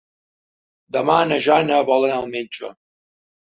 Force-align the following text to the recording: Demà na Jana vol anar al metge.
Demà 0.97 1.17
na 1.33 1.37
Jana 1.49 1.77
vol 1.91 2.07
anar 2.09 2.17
al 2.23 2.27
metge. 2.33 2.73